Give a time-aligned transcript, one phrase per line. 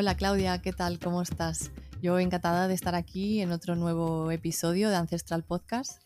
[0.00, 1.00] Hola Claudia, ¿qué tal?
[1.00, 1.72] ¿Cómo estás?
[2.00, 6.00] Yo encantada de estar aquí en otro nuevo episodio de Ancestral Podcast.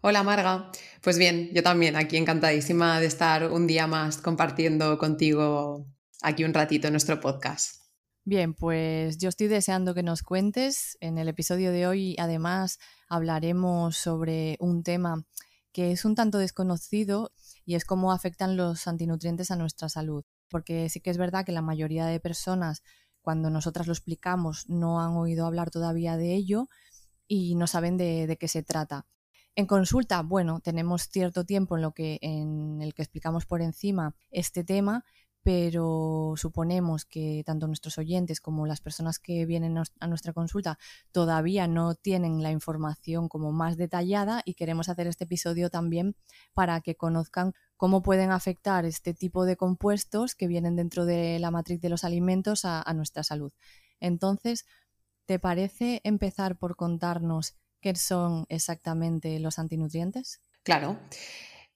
[0.00, 5.86] Hola Marga, pues bien, yo también aquí encantadísima de estar un día más compartiendo contigo
[6.22, 7.82] aquí un ratito en nuestro podcast.
[8.24, 10.96] Bien, pues yo estoy deseando que nos cuentes.
[11.02, 15.26] En el episodio de hoy, además, hablaremos sobre un tema
[15.72, 17.32] que es un tanto desconocido
[17.66, 20.24] y es cómo afectan los antinutrientes a nuestra salud.
[20.48, 22.82] Porque sí que es verdad que la mayoría de personas,
[23.22, 26.68] cuando nosotras lo explicamos, no han oído hablar todavía de ello
[27.26, 29.06] y no saben de, qué se trata.
[29.54, 34.14] En consulta, bueno, tenemos cierto tiempo en lo que en el que explicamos por encima
[34.30, 35.04] este tema,
[35.42, 40.78] pero suponemos que tanto nuestros oyentes como las personas que vienen a nuestra consulta
[41.12, 46.14] todavía no tienen la información como más detallada y queremos hacer este episodio también
[46.52, 51.50] para que conozcan cómo pueden afectar este tipo de compuestos que vienen dentro de la
[51.50, 53.52] matriz de los alimentos a, a nuestra salud.
[53.98, 54.66] Entonces,
[55.24, 60.40] ¿te parece empezar por contarnos qué son exactamente los antinutrientes?
[60.62, 60.98] Claro.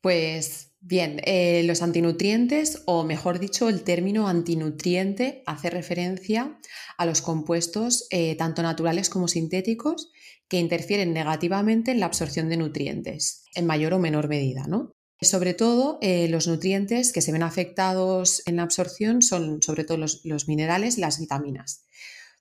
[0.04, 6.58] Pues bien, eh, los antinutrientes, o mejor dicho, el término antinutriente hace referencia
[6.98, 10.12] a los compuestos eh, tanto naturales como sintéticos
[10.46, 14.92] que interfieren negativamente en la absorción de nutrientes, en mayor o menor medida, ¿no?
[15.22, 19.96] Sobre todo, eh, los nutrientes que se ven afectados en la absorción son sobre todo
[19.96, 21.86] los, los minerales y las vitaminas.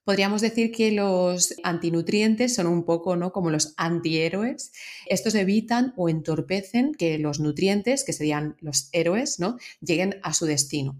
[0.06, 3.32] Podríamos decir que los antinutrientes son un poco ¿no?
[3.32, 4.74] como los antihéroes.
[5.06, 9.58] Estos evitan o entorpecen que los nutrientes, que serían los héroes, ¿no?
[9.80, 11.00] lleguen a su destino.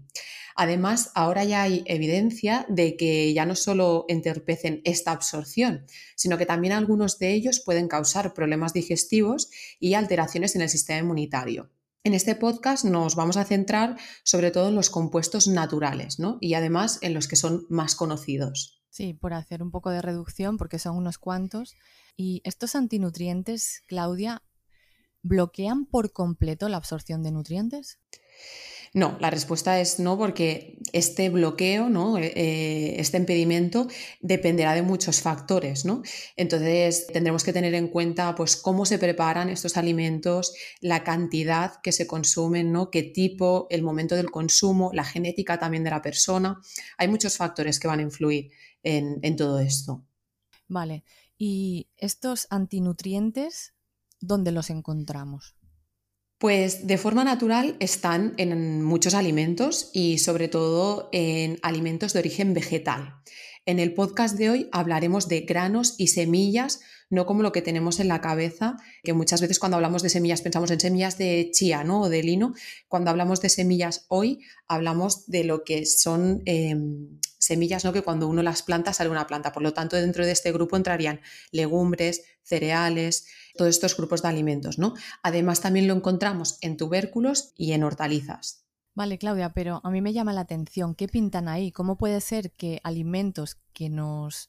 [0.56, 5.84] Además, ahora ya hay evidencia de que ya no solo entorpecen esta absorción,
[6.16, 9.50] sino que también algunos de ellos pueden causar problemas digestivos
[9.80, 11.70] y alteraciones en el sistema inmunitario.
[12.04, 16.38] En este podcast nos vamos a centrar sobre todo en los compuestos naturales ¿no?
[16.40, 18.83] y además en los que son más conocidos.
[18.94, 21.74] Sí, por hacer un poco de reducción, porque son unos cuantos.
[22.16, 24.44] Y estos antinutrientes, Claudia,
[25.20, 27.98] ¿bloquean por completo la absorción de nutrientes?
[28.92, 32.16] No, la respuesta es no, porque este bloqueo, ¿no?
[32.18, 33.88] Eh, eh, este impedimento
[34.20, 35.84] dependerá de muchos factores.
[35.84, 36.02] ¿no?
[36.36, 41.90] Entonces, tendremos que tener en cuenta pues, cómo se preparan estos alimentos, la cantidad que
[41.90, 42.92] se consumen, ¿no?
[42.92, 46.60] qué tipo, el momento del consumo, la genética también de la persona.
[46.96, 48.52] Hay muchos factores que van a influir
[48.84, 50.04] en, todo esto.
[50.68, 51.04] Vale,
[51.36, 53.74] ¿y estos antinutrientes
[54.20, 55.56] dónde los encontramos?
[56.38, 62.54] Pues de forma natural están en muchos alimentos y sobre todo en alimentos de origen
[62.54, 63.22] vegetal.
[63.66, 67.98] En el podcast de hoy hablaremos de granos y semillas, no como lo que tenemos
[67.98, 71.82] en la cabeza, que muchas veces cuando hablamos de semillas pensamos en semillas de chía
[71.82, 72.02] ¿no?
[72.02, 72.52] o de lino.
[72.88, 77.92] Cuando hablamos de semillas hoy hablamos de lo que son em, semillas, ¿no?
[77.92, 79.52] que cuando uno las planta sale una planta.
[79.52, 84.78] Por lo tanto, dentro de este grupo entrarían legumbres, cereales, todos estos grupos de alimentos.
[84.78, 84.94] ¿no?
[85.22, 88.64] Además, también lo encontramos en tubérculos y en hortalizas.
[88.94, 91.72] Vale, Claudia, pero a mí me llama la atención, ¿qué pintan ahí?
[91.72, 94.48] ¿Cómo puede ser que alimentos que nos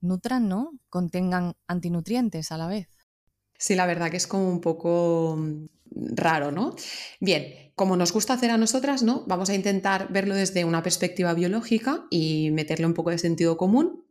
[0.00, 0.72] nutran, ¿no?
[0.88, 2.88] contengan antinutrientes a la vez?
[3.58, 5.38] Sí, la verdad que es como un poco
[5.94, 6.74] raro, ¿no?
[7.20, 9.24] Bien, como nos gusta hacer a nosotras, ¿no?
[9.26, 14.04] Vamos a intentar verlo desde una perspectiva biológica y meterle un poco de sentido común.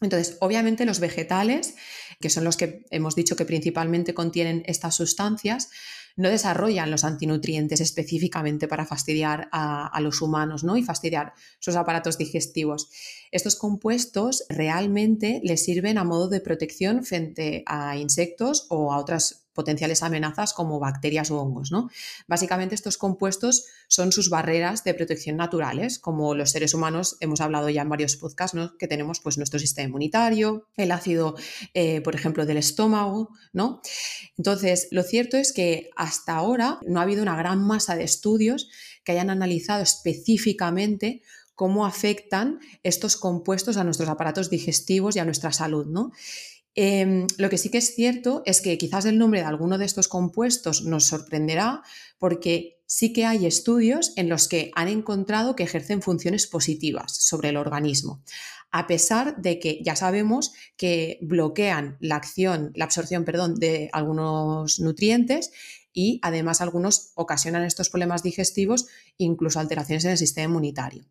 [0.00, 1.76] Entonces, obviamente los vegetales,
[2.20, 5.68] que son los que hemos dicho que principalmente contienen estas sustancias,
[6.16, 10.76] no desarrollan los antinutrientes específicamente para fastidiar a, los humanos ¿no?
[10.76, 12.90] y fastidiar sus aparatos digestivos.
[13.30, 19.41] Estos compuestos realmente les sirven a modo de protección frente a insectos o a otras
[19.52, 21.72] potenciales amenazas como bacterias o hongos.
[21.72, 21.90] ¿no?
[22.26, 27.68] Básicamente estos compuestos son sus barreras de protección naturales, como los seres humanos hemos hablado
[27.68, 31.36] ya en varios podcasts, que tenemos pues, nuestro sistema inmunitario, el ácido,
[31.74, 33.30] eh, por ejemplo, del estómago.
[33.52, 33.80] ¿no?
[34.36, 38.68] Entonces, lo cierto es que hasta ahora no ha habido una gran masa de estudios
[39.04, 41.22] que hayan analizado específicamente
[41.54, 46.12] cómo afectan estos compuestos a nuestros aparatos digestivos y a nuestra salud, ¿no?
[46.74, 49.84] Em, lo que sí que es cierto es que quizás el nombre de alguno de
[49.84, 51.82] estos compuestos nos sorprenderá
[52.18, 57.50] porque sí que hay estudios en los que han encontrado que ejercen funciones positivas sobre
[57.50, 58.22] el organismo,
[58.70, 64.80] a pesar de que ya sabemos que bloquean la acción, la absorción, perdón, de algunos
[64.80, 65.50] nutrientes
[65.92, 68.86] y además algunos ocasionan estos problemas digestivos,
[69.18, 71.04] incluso alteraciones en el sistema inmunitario.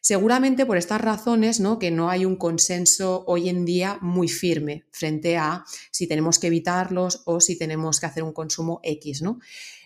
[0.00, 1.78] Seguramente por estas razones, ¿no?
[1.78, 6.46] que no hay un consenso hoy en día muy firme frente a si tenemos que
[6.48, 9.38] evitarlos o si tenemos que hacer un consumo X, ¿no?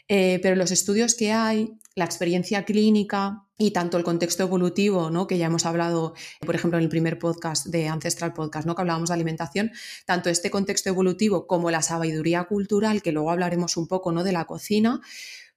[0.08, 5.28] Eh, pero los estudios que hay, la experiencia clínica y tanto el contexto evolutivo, ¿no?
[5.28, 6.14] que ya hemos hablado,
[6.44, 8.74] por ejemplo, en el primer podcast de Ancestral Podcast, ¿no?
[8.74, 9.70] que hablábamos de alimentación,
[10.04, 14.24] tanto este contexto evolutivo como la sabiduría cultural, que luego hablaremos un poco ¿no?
[14.24, 15.00] de la cocina,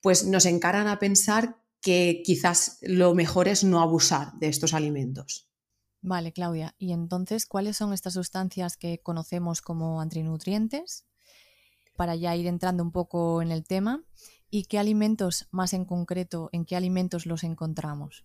[0.01, 5.49] pues nos encaran a pensar que quizás lo mejor es no abusar de estos alimentos.
[6.01, 6.75] Vale, Claudia.
[6.77, 11.05] Y entonces, ¿cuáles son estas sustancias que conocemos como antinutrientes?
[11.95, 14.03] Para ya ir entrando un poco en el tema
[14.55, 18.23] y qué alimentos más en concreto, en qué alimentos los encontramos.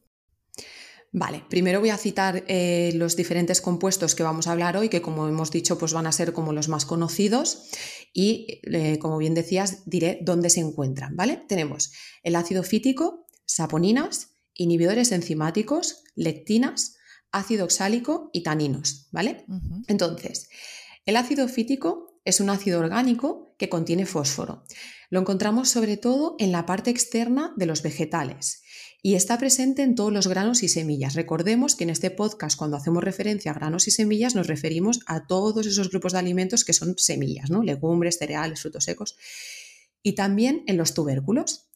[1.10, 5.02] Vale, primero voy a citar eh, los diferentes compuestos que vamos a hablar hoy, que
[5.02, 7.64] como hemos dicho, pues van a ser como los más conocidos
[8.14, 11.42] y, eh, como bien decías, diré dónde se encuentran, ¿vale?
[11.48, 11.90] Tenemos
[12.22, 16.94] el ácido fítico, saponinas, inhibidores enzimáticos, lectinas,
[17.32, 19.44] ácido oxálico y taninos, ¿vale?
[19.88, 20.48] Entonces,
[21.06, 24.62] el ácido fítico es un ácido orgánico que contiene fósforo.
[25.10, 28.62] Lo encontramos sobre todo en la parte externa de los vegetales
[29.02, 31.14] y está presente en todos los granos y semillas.
[31.14, 35.26] Recordemos que en este podcast, cuando hacemos referencia a granos y semillas, nos referimos a
[35.26, 37.64] todos esos grupos de alimentos que son semillas, ¿no?
[37.64, 39.16] legumbres, cereales, frutos secos,
[40.00, 41.66] y también en los tubérculos.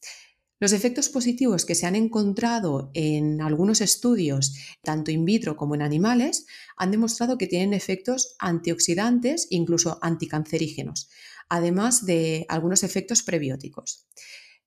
[0.61, 5.83] Los efectos positivos que se han encontrado en algunos estudios, tanto in vitro como en
[5.83, 6.47] animales,
[6.77, 11.11] han demostrado que tienen efectos antioxidantes, incluso anticancerígenos
[11.49, 14.07] además de algunos efectos prebióticos.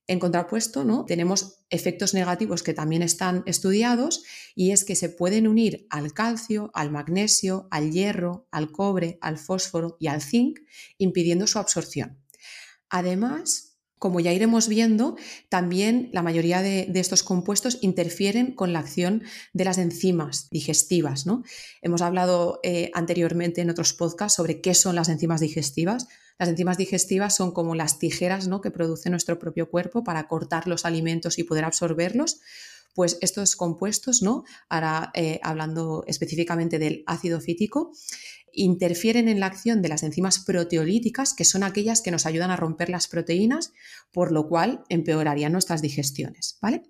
[0.10, 1.04] En contrapuesto, ¿no?
[1.04, 4.24] tenemos efectos negativos que también están estudiados
[4.56, 9.38] y es que se pueden unir al calcio, al magnesio, al hierro, al cobre, al
[9.38, 10.60] fósforo y al zinc,
[10.98, 12.24] impidiendo su absorción.
[12.90, 13.67] Además,
[14.00, 15.16] como ya iremos viendo,
[15.50, 19.24] también la mayoría de, estos compuestos interfieren con la acción
[19.54, 21.26] de las enzimas digestivas.
[21.26, 21.44] ¿no?
[21.82, 26.08] Hemos hablado eh, anteriormente en otros podcasts sobre qué son las enzimas digestivas.
[26.40, 28.62] Las enzimas digestivas son como las tijeras ¿no?
[28.62, 32.40] que produce nuestro propio cuerpo para cortar los alimentos y poder absorberlos.
[32.98, 34.44] Pues estos compuestos, ¿no?
[34.70, 37.92] Ahora eh, hablando específicamente del ácido fítico,
[38.52, 42.56] interfieren en la acción de las enzimas proteolíticas, que son aquellas que nos ayudan a
[42.56, 43.72] romper las proteínas,
[44.12, 46.58] por lo cual empeorarían nuestras digestiones.
[46.60, 46.90] ¿vale?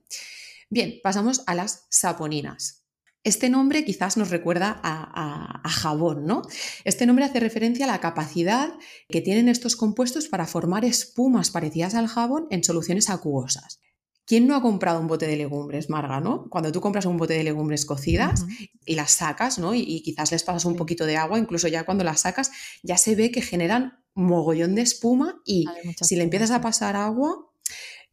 [0.69, 2.85] Bien, pasamos a las saponinas.
[3.25, 6.43] Este nombre quizás nos recuerda a, jabón, ¿no?
[6.85, 8.69] Este nombre hace referencia a la capacidad
[9.09, 13.81] que tienen estos compuestos para formar espumas parecidas al jabón en soluciones acuosas.
[14.27, 16.49] ¿Quién no ha comprado un bote de legumbres, Marga, no?
[16.49, 18.45] Cuando tú compras un bote de legumbres cocidas
[18.85, 19.73] y las sacas, ¿no?
[19.73, 22.51] Y, quizás les pasas un poquito de agua, incluso ya cuando las sacas,
[22.83, 25.65] ya se ve que generan mogollón de espuma y
[26.01, 27.49] si le empiezas a pasar agua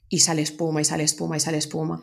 [0.08, 2.00] y sale espuma y sale espuma y sale espuma.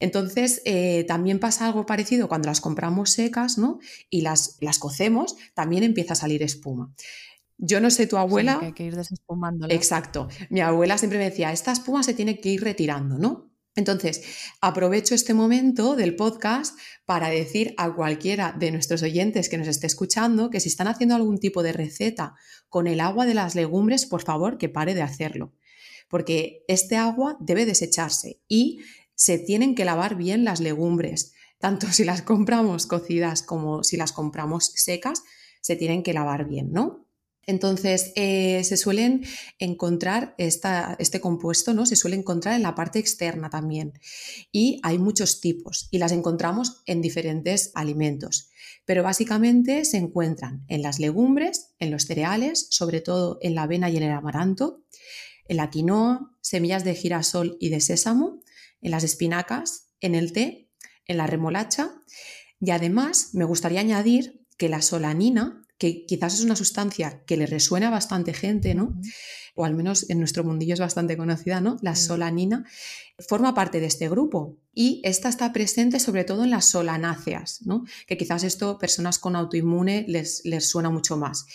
[0.00, 3.78] Entonces, eh, también pasa algo parecido cuando las compramos secas, ¿no?
[4.10, 6.92] Y las, las cocemos, también empieza a salir espuma.
[7.58, 8.58] Yo no sé, tu abuela.
[8.60, 9.66] hay que ir desespumando.
[9.70, 10.28] Exacto.
[10.50, 13.54] Mi abuela siempre me decía, esta espuma se tiene que ir retirando, ¿no?
[13.76, 14.22] Entonces,
[14.60, 19.88] aprovecho este momento del podcast para decir a cualquiera de nuestros oyentes que nos esté
[19.88, 22.34] escuchando que si están haciendo algún tipo de receta
[22.68, 25.54] con el agua de las legumbres, por favor, que pare de hacerlo.
[26.08, 28.80] Porque este agua debe desecharse y
[29.16, 34.12] se tienen que lavar bien las legumbres, tanto si las compramos cocidas como si las
[34.12, 35.24] compramos secas,
[35.60, 37.03] se tienen que lavar bien, ¿no?
[37.46, 39.24] Entonces, eh, se suelen
[39.58, 41.86] encontrar este compuesto, ¿no?
[41.86, 43.92] Se suele encontrar en la parte externa también.
[44.52, 48.50] Y hay muchos tipos y las encontramos en diferentes alimentos.
[48.84, 53.90] Pero básicamente se encuentran en las legumbres, en los cereales, sobre todo en la avena
[53.90, 54.84] y en el amaranto,
[55.48, 58.40] en la quinoa, semillas de girasol y de sésamo,
[58.80, 60.70] en las espinacas, en el té,
[61.06, 62.02] en la remolacha
[62.64, 67.46] y además me gustaría añadir que la solanina, que quizás es una sustancia que le
[67.46, 68.94] resuena a bastante gente, ¿no?
[69.54, 71.76] O al menos en nuestro mundillo es bastante conocida, ¿no?
[71.82, 72.64] La solanina
[73.28, 77.84] forma parte de este grupo y esta está presente sobre todo en las solanáceas, ¿no?
[78.06, 81.46] Que quizás esto personas con autoinmune les, les suena mucho más.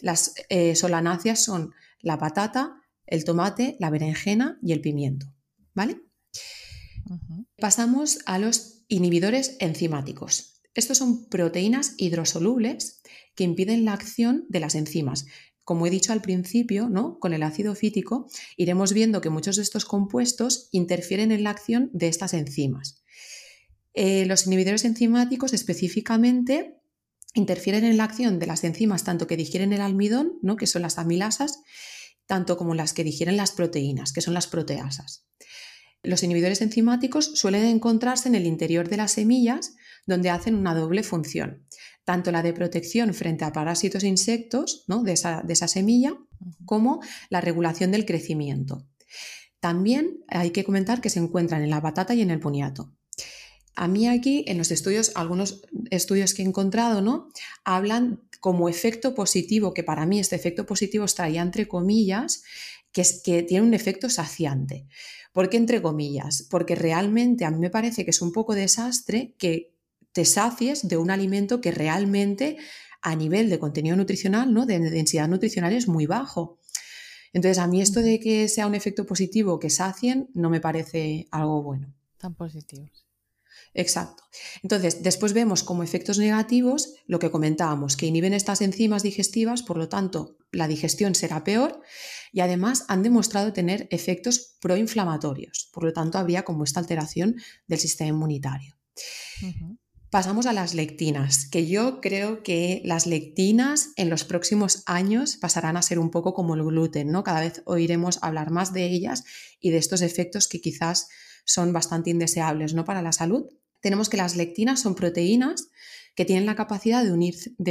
[0.00, 5.26] Las eh, solanáceas son la patata, el tomate, la berenjena y el pimiento,
[5.74, 6.00] ¿vale?
[7.58, 10.53] Pasamos a los inhibidores enzimáticos.
[10.74, 13.00] Estos son proteínas hidrosolubles
[13.34, 15.26] que impiden la acción de las enzimas.
[15.62, 17.18] como he dicho al principio, ¿no?
[17.18, 18.28] con el ácido fítico,
[18.58, 23.02] iremos viendo que muchos de estos compuestos interfieren en la acción de estas enzimas.
[23.94, 26.76] Eh, los inhibidores enzimáticos específicamente
[27.32, 30.56] interfieren en la acción de las enzimas tanto que digieren el almidón, ¿no?
[30.56, 31.62] que son las amilasas,
[32.26, 35.26] tanto como las que digieren las proteínas, que son las proteasas.
[36.02, 41.02] Los inhibidores enzimáticos suelen encontrarse en el interior de las semillas, donde hacen una doble
[41.02, 41.66] función,
[42.04, 45.02] tanto la de protección frente a parásitos e insectos ¿no?
[45.02, 46.16] de, esa, de esa semilla,
[46.64, 48.86] como la regulación del crecimiento.
[49.60, 52.92] También hay que comentar que se encuentran en la batata y en el boniato.
[53.76, 57.28] A mí aquí, en los estudios, algunos estudios que he encontrado, ¿no?
[57.64, 62.44] Hablan como efecto positivo, que para mí este efecto positivo estaría entre comillas,
[62.92, 64.86] que, es, que tiene un efecto saciante.
[65.32, 66.46] ¿Por qué entre comillas?
[66.48, 69.73] Porque realmente a mí me parece que es un poco desastre que
[70.14, 72.56] te sacies de un alimento que realmente
[73.02, 74.64] a nivel de contenido nutricional, ¿no?
[74.64, 76.58] de densidad nutricional es muy bajo.
[77.34, 81.26] Entonces, a mí esto de que sea un efecto positivo que sacien no me parece
[81.30, 81.92] algo bueno.
[82.16, 83.04] Tan positivos.
[83.74, 84.22] Exacto.
[84.62, 89.76] Entonces, después vemos como efectos negativos lo que comentábamos, que inhiben estas enzimas digestivas, por
[89.76, 91.82] lo tanto, la digestión será peor
[92.32, 95.70] y además han demostrado tener efectos proinflamatorios.
[95.72, 97.34] Por lo tanto, habría como esta alteración
[97.66, 98.76] del sistema inmunitario.
[100.14, 105.76] Pasamos a las lectinas, que yo creo que las lectinas en los próximos años pasarán
[105.76, 107.24] a ser un poco como el gluten, ¿no?
[107.24, 109.24] Cada vez oiremos hablar más de ellas
[109.58, 111.08] y de estos efectos que quizás
[111.44, 112.84] son bastante indeseables, ¿no?
[112.84, 113.46] Para la salud
[113.80, 115.70] tenemos que las lectinas son proteínas
[116.14, 117.10] que tienen la capacidad de,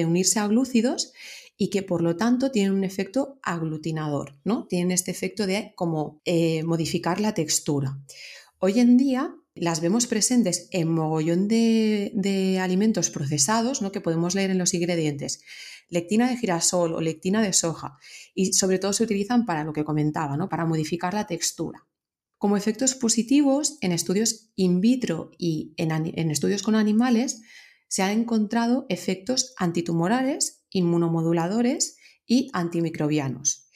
[0.06, 1.14] unirse a glúcidos
[1.56, 4.68] y que por lo tanto tienen un efecto aglutinador, ¿no?
[4.68, 8.02] Tienen este efecto de como eh, modificar la textura.
[8.60, 13.92] Hoy en día las vemos presentes en mogollón de, alimentos procesados, ¿no?
[13.92, 15.42] Que podemos leer en los ingredientes.
[15.90, 17.98] Lectina de girasol o lectina de soja.
[18.34, 20.50] Y sobre todo se utilizan para lo que comentaba, ¿no?
[20.50, 21.88] Para modificar la textura.
[22.38, 27.42] Como efectos positivos, en estudios in vitro y en, estudios con animales,
[27.88, 31.96] se han encontrado efectos antitumorales, inmunomoduladores
[32.26, 33.70] y antimicrobianos.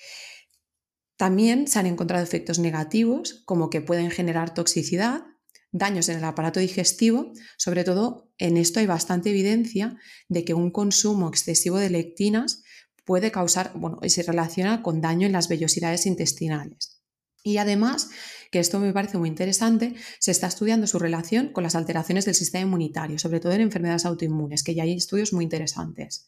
[1.17, 5.23] También se han encontrado efectos negativos, como que pueden generar toxicidad,
[5.71, 9.97] daños en el aparato digestivo, sobre todo en esto hay bastante evidencia
[10.29, 12.63] de que un consumo excesivo de lectinas
[13.05, 17.01] puede causar, bueno, y se relaciona con daño en las vellosidades intestinales.
[17.43, 18.09] Y además
[18.51, 22.35] que esto me parece muy interesante, se está estudiando su relación con las alteraciones del
[22.35, 26.27] sistema inmunitario, sobre todo en enfermedades autoinmunes, que ya hay estudios muy interesantes.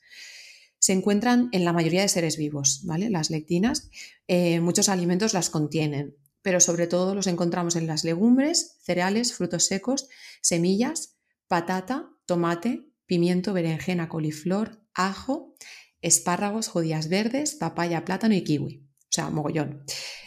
[0.79, 3.09] Se encuentran en la mayoría de seres vivos, ¿vale?
[3.09, 3.89] Las lectinas,
[4.27, 6.15] eh, muchos alimentos las contienen,
[6.49, 10.09] pero sobre todo los encontramos en las legumbres, cereales, frutos secos,
[10.41, 15.53] semillas, patata, tomate, pimiento, berenjena, coliflor, ajo,
[16.01, 18.83] espárragos, judías verdes, papaya, plátano y kiwi.
[18.83, 19.83] O sea, mogollón.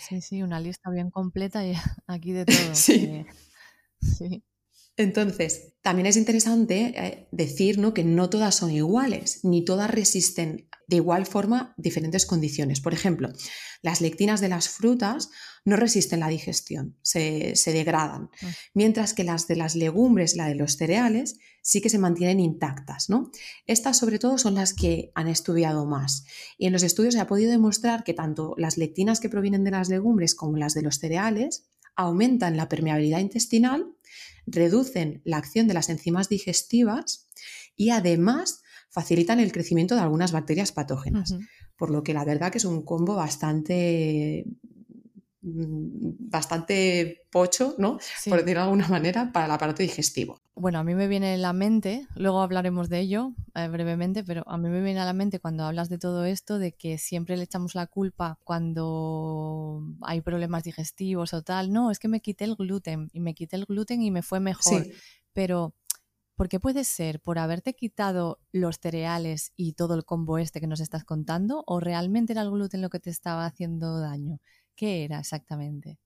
[0.08, 1.74] Sí, sí, una lista bien completa y
[2.06, 2.54] aquí de todo.
[2.72, 3.26] sí.
[4.00, 4.44] sí.
[4.96, 7.94] Entonces, también es interesante eh, decir ¿no?
[7.94, 12.82] que no todas son iguales, ni todas resisten de igual forma diferentes condiciones.
[12.82, 13.32] Por ejemplo,
[13.80, 15.30] las lectinas de las frutas
[15.64, 18.50] no resisten la digestión, se, degradan, ah.
[18.74, 23.08] mientras que las de las legumbres, la de los cereales, sí que se mantienen intactas.
[23.08, 23.30] ¿no?
[23.66, 26.26] Estas sobre todo son las que han estudiado más.
[26.58, 29.70] Y en los estudios se ha podido demostrar que tanto las lectinas que provienen de
[29.70, 33.96] las legumbres como las de los cereales aumentan la permeabilidad intestinal,
[34.44, 37.30] reducen la acción de las enzimas digestivas
[37.76, 38.60] y además
[38.92, 41.34] facilitan el crecimiento de algunas bacterias patógenas.
[41.76, 44.44] Por lo que la verdad que es un combo bastante
[45.44, 47.98] Mm, bastante pocho, ¿no?
[48.28, 50.40] Por decirlo de alguna manera, para el aparato digestivo.
[50.54, 54.44] Bueno, a mí me viene en la mente, luego hablaremos de ello eh, brevemente, pero
[54.46, 57.36] a mí me viene a la mente cuando hablas de todo esto de que siempre
[57.36, 61.72] le echamos la culpa cuando hay problemas digestivos o tal.
[61.72, 64.38] No, es que me quité el gluten y me quité el gluten y me fue
[64.38, 64.86] mejor.
[65.32, 65.74] Pero
[66.36, 67.20] ¿por qué puede ser?
[67.20, 71.64] ¿Por haberte quitado los cereales y todo el combo este que nos estás contando?
[71.66, 74.40] ¿O realmente era el gluten lo que te estaba haciendo daño?
[74.74, 75.98] ¿Qué era exactamente?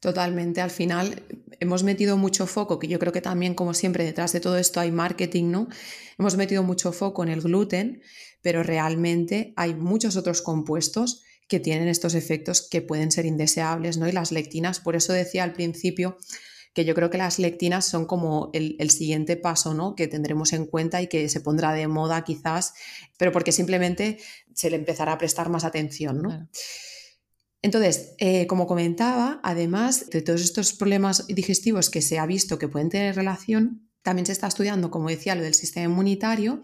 [0.00, 1.22] Totalmente, al final
[1.60, 4.80] hemos metido mucho foco, que yo creo que también, como siempre, detrás de todo esto
[4.80, 5.68] hay marketing, ¿no?
[6.18, 8.00] Hemos metido mucho foco en el gluten,
[8.40, 14.08] pero realmente hay muchos otros compuestos que tienen estos efectos que pueden ser indeseables, ¿no?
[14.08, 16.16] Y las lectinas, por eso decía al principio
[16.72, 19.94] que yo creo que las lectinas son como el, siguiente paso, ¿no?
[19.94, 22.74] Que tendremos en cuenta y que se pondrá de moda quizás,
[23.18, 24.18] pero porque simplemente
[24.54, 26.48] se le empezará a prestar más atención, ¿no?
[27.62, 32.68] Entonces, eh, como comentaba, además de todos estos problemas digestivos que se ha visto que
[32.68, 36.62] pueden tener relación, también se está estudiando, como decía, lo del sistema inmunitario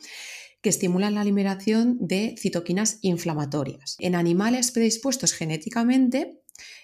[0.62, 3.96] que estimulan la liberación de citoquinas inflamatorias.
[4.00, 6.40] En animales predispuestos genéticamente,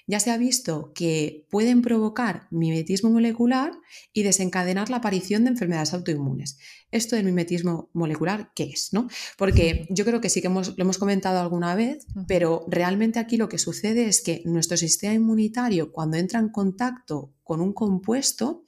[0.06, 3.72] ya se ha visto que pueden provocar mimetismo molecular
[4.12, 6.58] y desencadenar la aparición de enfermedades autoinmunes.
[6.90, 8.92] Esto del mimetismo molecular, ¿qué es?
[8.92, 9.08] ¿no?
[9.38, 13.48] Porque yo creo que sí que lo hemos comentado alguna vez, pero realmente aquí lo
[13.48, 18.64] que sucede es que nuestro sistema inmunitario, cuando entra en contacto con un compuesto,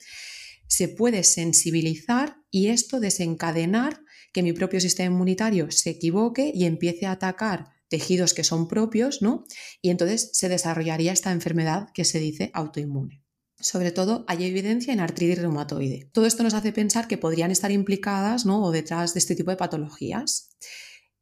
[0.67, 4.01] se puede sensibilizar y esto desencadenar
[4.33, 9.23] que mi propio sistema inmunitario se equivoque y empiece a atacar tejidos que son propios,
[9.23, 9.45] ¿no?
[9.83, 13.25] Y entonces se desarrollaría esta enfermedad que se dice autoinmune.
[13.59, 16.11] Sobre todo hay evidencia en artritis reumatoide.
[16.13, 18.63] Todo esto nos hace pensar que podrían estar implicadas ¿no?
[18.63, 20.51] o detrás de este tipo de patologías.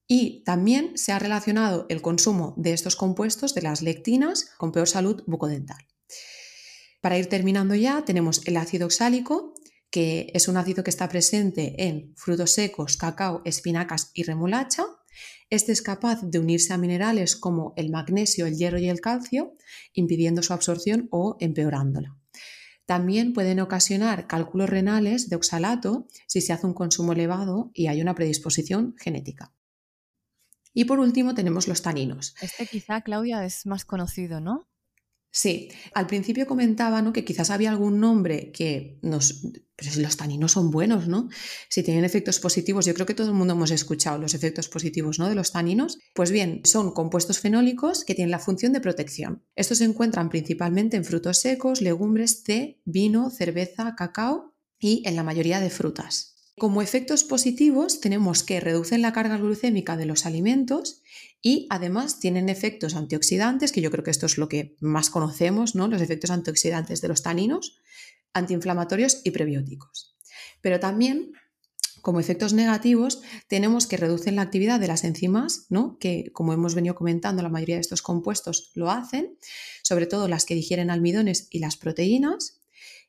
[0.09, 4.89] Y también se ha relacionado el consumo de estos compuestos, de las lectinas, con peor
[4.89, 5.87] salud bucodental.
[7.01, 9.55] Para ir terminando ya, tenemos el ácido oxálico,
[9.91, 14.85] que es un ácido que está presente en frutos secos, cacao, espinacas y remolacha.
[15.51, 19.57] Este es capaz de unirse a minerales como el magnesio, el hierro y el calcio,
[19.93, 22.17] impidiendo su absorción o empeorándola.
[22.87, 28.03] También pueden ocasionar cálculos renales de oxalato si se hace un consumo elevado y hay
[28.03, 29.53] una predisposición genética.
[30.75, 32.35] Y por último tenemos los taninos.
[32.41, 34.69] Este quizá, Claudia, es más conocido, ¿no?
[35.35, 37.15] Sí, al principio comentaba ¿no?
[37.15, 39.41] que quizás había algún nombre que nos...
[39.75, 41.31] Pero los taninos son buenos, ¿no?
[41.71, 45.19] Si tienen efectos positivos, yo creo que todo el mundo hemos escuchado los efectos positivos
[45.19, 45.31] ¿no?
[45.31, 45.99] de los taninos.
[46.15, 49.43] Pues bien, son compuestos fenólicos que tienen la función de protección.
[49.57, 55.25] Estos se encuentran principalmente en frutos secos, legumbres, té, vino, cerveza, cacao y en la
[55.25, 56.37] mayoría de frutas.
[56.59, 61.02] Como efectos positivos tenemos que reducen la carga glucémica de los alimentos
[61.43, 65.75] y además tienen efectos antioxidantes, que yo creo que esto es lo que más conocemos,
[65.75, 65.89] ¿no?
[65.89, 67.81] Los efectos antioxidantes de los taninos,
[68.33, 70.17] antiinflamatorios y prebióticos.
[70.61, 71.33] Pero también
[72.01, 75.99] como efectos negativos tenemos que reducen la actividad de las enzimas, ¿no?
[75.99, 79.39] que como hemos venido comentando, la mayoría de estos compuestos lo hacen,
[79.83, 82.62] sobre todo las que digieren almidones y las proteínas,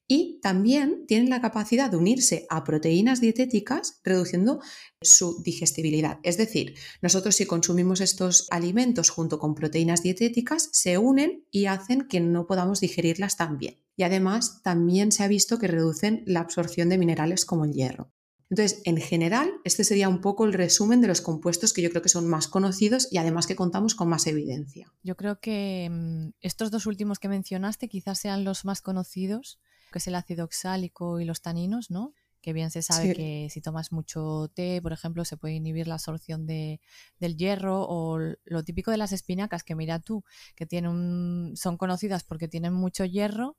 [0.07, 4.61] y también tienen la capacidad de unirse a proteínas dietéticas reduciendo
[5.01, 6.19] su digestibilidad.
[6.23, 12.07] Es decir, nosotros si consumimos estos alimentos junto con proteínas dietéticas, se unen y hacen
[12.07, 13.79] que no podamos digerirlas tan bien.
[13.95, 18.11] Y además también se ha visto que reducen la absorción de minerales como el hierro.
[18.49, 22.03] Entonces, en general, este sería un poco el resumen de los compuestos que yo creo
[22.03, 24.93] que son más conocidos y además que contamos con más evidencia.
[25.01, 29.59] Yo creo que mm, estos dos últimos que mencionaste quizás sean los más conocidos
[29.93, 32.13] que es el ácido oxálico y los taninos, ¿no?
[32.41, 35.93] Que bien se sabe que si tomas mucho té, por ejemplo, se puede inhibir la
[35.93, 36.81] absorción de,
[37.17, 40.25] del hierro o lo típico de las espinacas, que mira tú,
[40.57, 43.57] que tienen son conocidas porque tienen mucho hierro,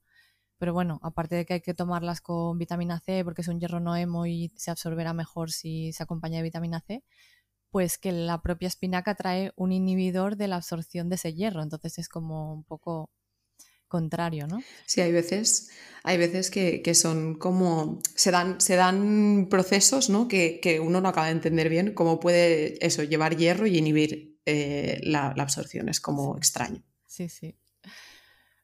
[0.58, 3.80] pero bueno, aparte de que hay que tomarlas con vitamina C porque es un hierro
[3.80, 7.02] noemo y se absorberá mejor si se acompaña de vitamina C,
[7.70, 11.98] pues que la propia espinaca trae un inhibidor de la absorción de ese hierro, entonces
[11.98, 13.10] es como un poco
[13.94, 14.60] contrario, ¿no?
[14.86, 15.70] Sí, hay veces,
[16.02, 20.26] hay veces que, son como, se dan, se dan procesos ¿no?
[20.26, 24.98] que, uno no acaba de entender bien cómo puede eso, llevar hierro y inhibir eh,
[25.04, 26.82] la, absorción, es como extraño.
[27.06, 27.54] Sí, sí.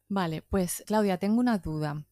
[0.09, 2.05] Vale, pues Claudia, tengo una duda.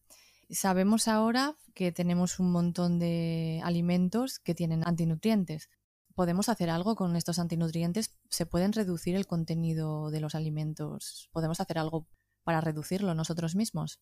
[0.49, 5.69] Sabemos ahora que tenemos un montón de alimentos que tienen antinutrientes.
[6.15, 8.15] ¿Podemos hacer algo con estos antinutrientes?
[8.29, 11.29] ¿Se pueden reducir el contenido de los alimentos?
[11.33, 12.07] ¿Podemos hacer algo
[12.43, 13.99] para reducirlo nosotros mismos.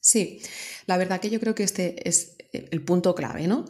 [0.00, 0.40] Sí,
[0.86, 3.66] la verdad que yo creo que este es el punto clave, ¿no?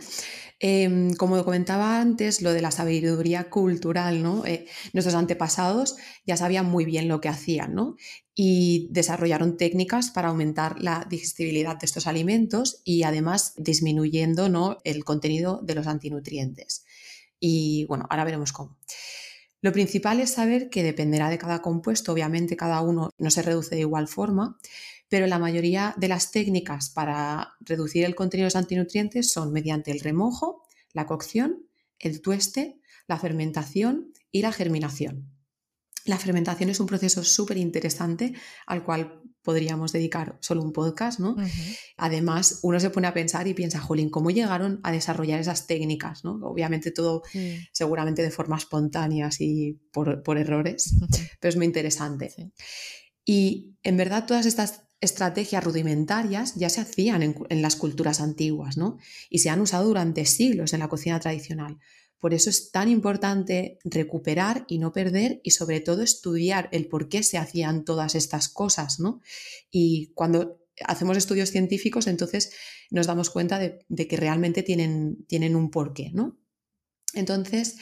[0.62, 4.44] Em, como comentaba antes, lo de la sabiduría cultural, ¿no?
[4.44, 7.96] Eh, nuestros antepasados ya sabían muy bien lo que hacían, ¿no?
[8.34, 14.78] Y desarrollaron técnicas para aumentar la digestibilidad de estos alimentos y además disminuyendo ¿no?
[14.84, 16.84] el contenido de los antinutrientes.
[17.38, 18.78] Y bueno, ahora veremos cómo.
[19.62, 23.74] Lo principal es saber que dependerá de cada compuesto, obviamente cada uno no se reduce
[23.74, 24.58] de igual forma,
[25.08, 29.90] pero la mayoría de las técnicas para reducir el contenido de los antinutrientes son mediante
[29.90, 31.66] el remojo, la cocción,
[31.98, 35.39] el tueste, la fermentación y la germinación.
[36.04, 38.34] La fermentación es un proceso súper interesante
[38.66, 41.36] al cual podríamos dedicar solo un podcast, ¿no?
[41.96, 46.24] Además, uno se pone a pensar y piensa, jolín, ¿cómo llegaron a desarrollar esas técnicas?
[46.24, 46.38] ¿no?
[46.42, 47.22] Obviamente todo
[47.72, 50.94] seguramente de forma espontánea y por, errores,
[51.40, 52.32] pero es muy interesante.
[53.24, 58.76] Y en verdad todas estas estrategias rudimentarias ya se hacían en, en, las culturas antiguas,
[58.76, 58.98] ¿no?
[59.30, 61.78] Y se han usado durante siglos en la cocina tradicional.
[62.20, 67.08] Por eso es tan importante recuperar y no perder y sobre todo estudiar el por
[67.08, 69.20] qué se hacían todas estas cosas, ¿no?
[69.70, 72.52] Y cuando hacemos estudios científicos, entonces
[72.90, 76.38] nos damos cuenta de, que realmente tienen, tienen un porqué, ¿no?
[77.14, 77.76] Entonces,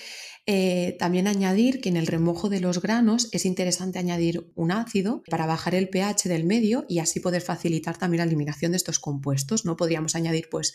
[0.50, 5.22] eh, también añadir que en el remojo de los granos es interesante añadir un ácido
[5.30, 8.98] para bajar el pH del medio y así poder facilitar también la eliminación de estos
[8.98, 9.66] compuestos.
[9.66, 9.76] ¿no?
[9.76, 10.72] Podríamos añadir pues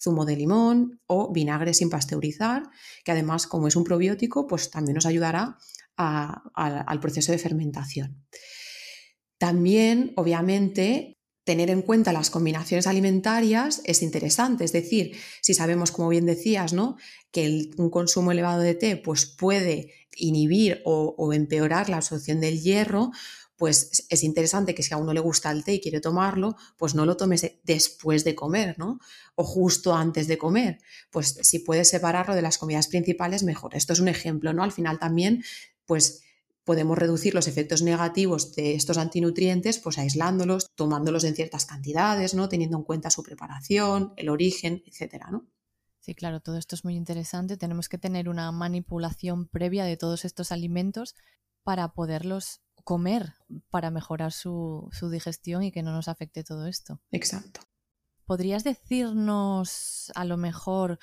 [0.00, 2.62] zumo de limón o vinagre sin pasteurizar,
[3.04, 5.58] que además como es un probiótico, pues también nos ayudará
[5.96, 8.24] al proceso de fermentación.
[9.38, 11.15] También, obviamente,
[11.46, 14.64] tener en cuenta las combinaciones alimentarias es interesante.
[14.64, 16.96] Es decir, si sabemos, como bien decías, ¿no?
[17.30, 23.12] que un consumo elevado de té pues, puede inhibir o, empeorar la absorción del hierro,
[23.56, 26.94] pues es interesante que si a uno le gusta el té y quiere tomarlo, pues
[26.94, 28.98] no lo tomes después de comer, ¿no?
[29.34, 30.78] O justo antes de comer.
[31.10, 33.76] Pues si puedes separarlo de las comidas principales, mejor.
[33.76, 34.64] Esto es un ejemplo, ¿no?
[34.64, 35.44] Al final también,
[35.84, 36.22] pues
[36.66, 42.48] podemos reducir los efectos negativos de estos antinutrientes, pues aislándolos, tomándolos en ciertas cantidades, ¿no?
[42.48, 45.46] Teniendo en cuenta su preparación, el origen, etcétera, ¿no?
[46.00, 47.56] Sí, claro, todo esto es muy interesante.
[47.56, 51.14] Tenemos que tener una manipulación previa de todos estos alimentos
[51.62, 53.34] para poderlos comer,
[53.70, 57.00] para mejorar su, su digestión y que no nos afecte todo esto.
[57.12, 57.60] Exacto.
[58.24, 60.98] ¿Podrías decirnos a lo mejor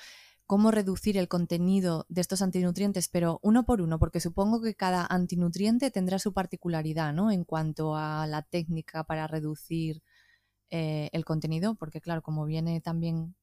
[0.46, 5.06] cómo reducir el contenido de estos antinutrientes, pero uno por uno, porque supongo que cada
[5.06, 7.30] antinutriente tendrá su particularidad, ¿no?
[7.30, 10.02] En cuanto a la técnica para reducir
[10.70, 13.34] eh, el contenido, porque claro, como viene también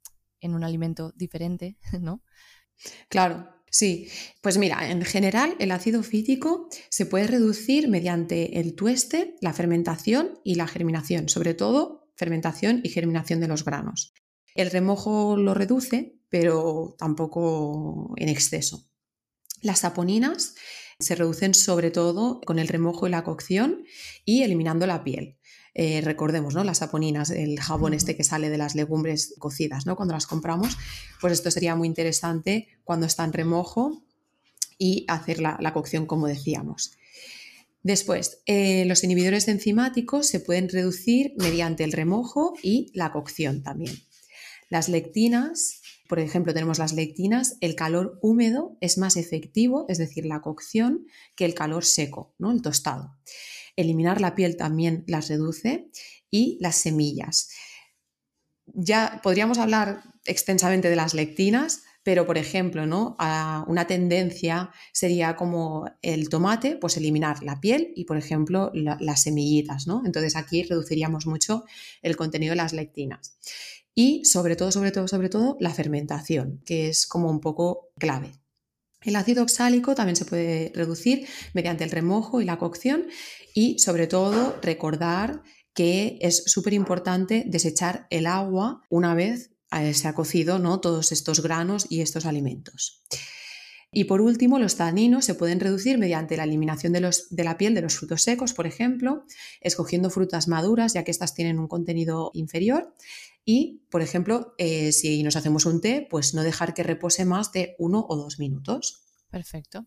[0.41, 2.21] en un alimento diferente, ¿no?
[3.09, 4.07] Claro, sí.
[4.41, 10.39] Pues mira, en general el ácido fítico se puede reducir mediante el tueste, la fermentación
[10.43, 14.13] y la germinación, sobre todo fermentación y germinación de los granos.
[14.55, 18.87] El remojo lo reduce, pero tampoco en exceso.
[19.61, 20.55] Las saponinas
[20.99, 23.83] se reducen sobre todo con el remojo y la cocción
[24.25, 25.37] y eliminando la piel.
[25.73, 26.63] Eh, recordemos, ¿no?
[26.63, 29.95] Las saponinas, el jabón este que sale de las legumbres cocidas, ¿no?
[29.95, 30.77] Cuando las compramos,
[31.21, 34.03] pues esto sería muy interesante cuando está en remojo
[34.77, 36.97] y hacer la, cocción como decíamos.
[37.83, 43.95] Después, eh, los inhibidores enzimáticos se pueden reducir mediante el remojo y la cocción también.
[44.71, 50.25] Las lectinas, por ejemplo, tenemos las lectinas, el calor húmedo es más efectivo, es decir,
[50.25, 52.51] la cocción, que el calor seco, ¿no?
[52.51, 53.17] el tostado.
[53.75, 55.89] Eliminar la piel también las reduce
[56.29, 57.49] y las semillas.
[58.65, 63.17] Ya podríamos hablar extensamente de las lectinas, pero por ejemplo, ¿no?
[63.67, 69.85] una tendencia sería como el tomate, pues eliminar la piel y por ejemplo las semillitas,
[69.85, 70.01] ¿no?
[70.05, 71.65] Entonces aquí reduciríamos mucho
[72.01, 73.37] el contenido de las lectinas
[73.93, 78.31] y sobre todo, sobre todo, sobre todo la fermentación, que es como un poco clave.
[79.03, 83.07] El ácido oxálico también se puede reducir mediante el remojo y la cocción
[83.53, 85.41] y sobre todo recordar
[85.73, 90.81] que es súper importante desechar el agua una vez eh, se ha cocido ¿no?
[90.81, 93.03] todos estos granos y estos alimentos.
[93.93, 97.01] Y por último, los taninos se pueden reducir mediante la eliminación de,
[97.43, 99.25] la piel de los frutos secos, por ejemplo,
[99.59, 102.95] escogiendo frutas maduras, ya que estas tienen un contenido inferior,
[103.43, 107.51] y, por ejemplo, eh, si nos hacemos un té, pues no dejar que repose más
[107.51, 109.03] de uno o dos minutos.
[109.29, 109.85] Perfecto.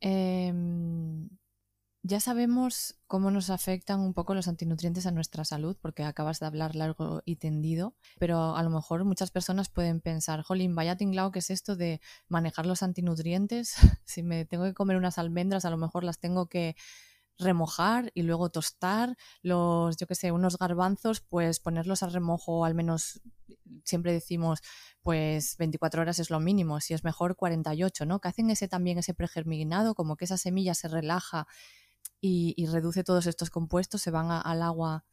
[0.00, 1.28] Em,
[2.06, 6.44] ya sabemos cómo nos afectan un poco los antinutrientes a nuestra salud, porque acabas de
[6.44, 11.32] hablar largo y tendido, pero a lo mejor muchas personas pueden pensar, jolín, vaya tinglao,
[11.32, 13.74] ¿qué es esto de manejar los antinutrientes?
[14.04, 16.76] si me tengo que comer unas almendras, a lo mejor las tengo que
[17.38, 22.74] remojar y luego tostar los, yo que sé, unos garbanzos, pues ponerlos al remojo al
[22.74, 23.22] menos,
[23.82, 24.60] siempre decimos,
[25.00, 28.20] pues 24 horas es lo mínimo, si es mejor 48, ¿no?
[28.20, 31.46] Que hacen ese también ese pregerminado, como que esa semilla se relaja
[32.26, 35.04] y, reduce todos estos compuestos, se van al agua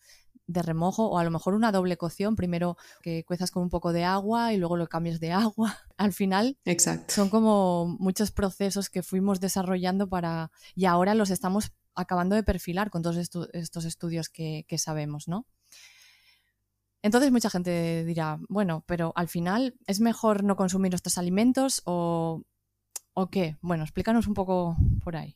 [0.47, 3.91] de remojo o a lo mejor una doble cocción, primero que cuezas con un poco
[3.91, 5.78] de agua y luego lo cambias de agua.
[5.97, 7.13] Al final Exacto.
[7.13, 12.89] son como muchos procesos que fuimos desarrollando para y ahora los estamos acabando de perfilar
[12.89, 15.45] con todos estos estudios que, sabemos, ¿no?
[17.02, 22.43] Entonces mucha gente dirá, bueno, pero al final es mejor no consumir estos alimentos o,
[23.13, 23.58] o qué.
[23.62, 25.36] Bueno, explícanos un poco por ahí.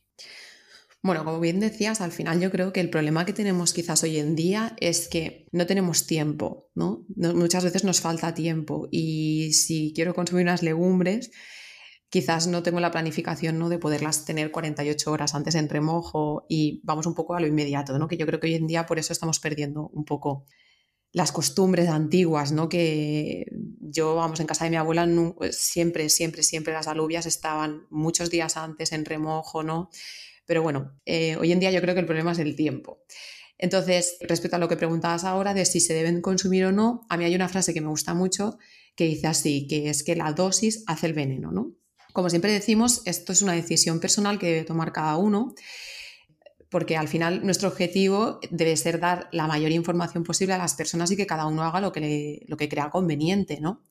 [1.06, 4.18] Bueno, como bien decías, al final yo creo que el problema que tenemos quizás hoy
[4.18, 7.06] en día es que no tenemos tiempo, ¿no?
[7.14, 11.30] Muchas veces nos falta tiempo y si quiero consumir unas legumbres,
[12.10, 13.68] quizás no tengo la planificación ¿no?
[13.68, 17.96] de poderlas tener 48 horas antes en remojo y vamos un poco a lo inmediato,
[18.00, 18.08] ¿no?
[18.08, 20.44] que yo creo que hoy en día por eso estamos perdiendo un poco
[21.12, 22.68] las costumbres antiguas, ¿no?
[22.68, 23.46] que
[23.80, 25.08] yo, vamos, en casa de mi abuela
[25.52, 29.88] siempre, siempre, siempre las alubias estaban muchos días antes en remojo, ¿no?
[30.46, 33.02] Pero bueno, eh, hoy en día yo creo que el problema es el tiempo.
[33.58, 37.16] Entonces, respecto a lo que preguntabas ahora de si se deben consumir o no, a
[37.16, 38.58] mí hay una frase que me gusta mucho
[38.94, 41.74] que dice así, que es que la dosis hace el veneno, ¿no?
[42.12, 45.54] Como siempre decimos, esto es una decisión personal que debe tomar cada uno
[46.70, 51.10] porque al final nuestro objetivo debe ser dar la mayor información posible a las personas
[51.10, 53.84] y que cada uno haga lo que, lo que crea conveniente, ¿no?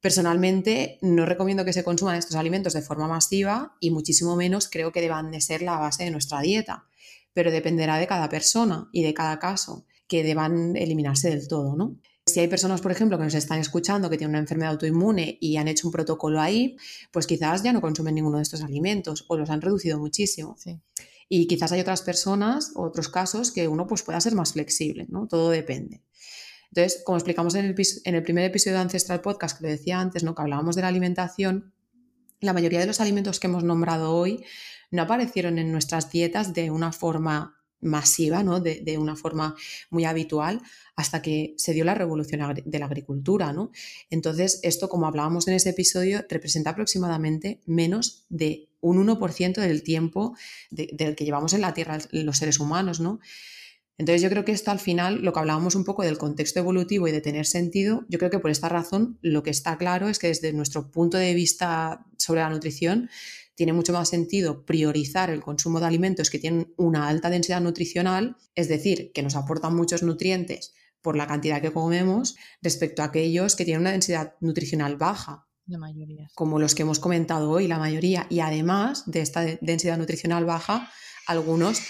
[0.00, 4.92] Personalmente no recomiendo que se consuman estos alimentos de forma masiva y muchísimo menos creo
[4.92, 6.86] que deban de ser la base de nuestra dieta,
[7.32, 11.96] pero dependerá de cada persona y de cada caso que deban eliminarse del todo, ¿no?
[12.26, 15.56] Si hay personas, por ejemplo, que nos están escuchando que tienen una enfermedad autoinmune y
[15.56, 16.76] han hecho un protocolo ahí,
[17.10, 20.56] pues quizás ya no consumen ninguno de estos alimentos o los han reducido muchísimo.
[21.30, 25.26] Y quizás hay otras personas, otros casos que uno pues pueda ser más flexible, ¿no?
[25.26, 26.02] Todo depende.
[26.70, 30.34] Entonces, como explicamos en el, primer episodio de Ancestral Podcast, que lo decía antes, ¿no?
[30.34, 31.72] que hablábamos de la alimentación,
[32.40, 34.44] la mayoría de los alimentos que hemos nombrado hoy
[34.90, 38.60] no aparecieron en nuestras dietas de una forma masiva, ¿no?
[38.60, 39.54] de, una forma
[39.90, 40.60] muy habitual,
[40.96, 43.52] hasta que se dio la revolución de la agricultura.
[43.52, 43.70] ¿no?
[44.10, 50.36] Entonces, esto, como hablábamos en ese episodio, representa aproximadamente menos de un 1% del tiempo
[50.70, 53.00] del que llevamos en la Tierra los seres humanos.
[53.00, 53.20] ¿no?
[53.98, 57.08] Entonces yo creo que esto al final, lo que hablábamos un poco del contexto evolutivo
[57.08, 60.20] y de tener sentido, yo creo que por esta razón lo que está claro es
[60.20, 63.10] que desde nuestro punto de vista sobre la nutrición,
[63.56, 68.36] tiene mucho más sentido priorizar el consumo de alimentos que tienen una alta densidad nutricional,
[68.54, 73.56] es decir, que nos aportan muchos nutrientes por la cantidad que comemos, respecto a aquellos
[73.56, 75.48] que tienen una densidad nutricional baja.
[75.66, 76.30] La mayoría.
[76.36, 78.28] Como los que hemos comentado hoy, la mayoría.
[78.30, 80.92] Y además de esta densidad nutricional baja,
[81.26, 81.80] algunos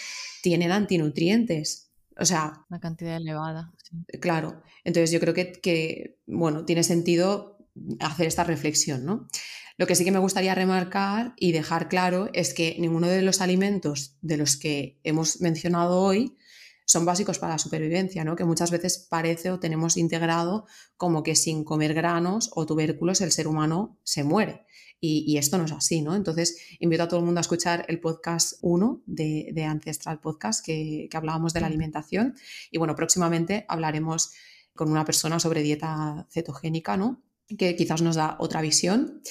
[0.43, 1.88] tienen antinutrientes,
[2.19, 2.65] o sea...
[2.69, 3.73] Una cantidad elevada.
[4.21, 4.63] Claro.
[4.85, 7.59] Entonces yo creo que, bueno, tiene sentido
[8.01, 9.29] hacer esta reflexión, ¿no?
[9.77, 13.41] Lo que sí que me gustaría remarcar y dejar claro es que ninguno de los
[13.41, 16.37] alimentos de los que hemos mencionado hoy
[16.85, 18.35] son básicos para la supervivencia, ¿no?
[18.35, 23.31] Que muchas veces parece o tenemos integrado como que sin comer granos o tubérculos el
[23.31, 24.67] ser humano se muere.
[25.01, 26.17] Y, esto no es así, ¿no?
[26.17, 31.09] Entonces, invito a todo el mundo a escuchar el podcast 1 de, Ancestral Podcast que,
[31.13, 32.35] hablábamos de la alimentación.
[32.73, 34.33] Y bueno, próximamente hablaremos
[34.75, 37.23] con una persona sobre dieta cetogénica, ¿no?
[37.57, 39.23] Que quizás nos da otra visión.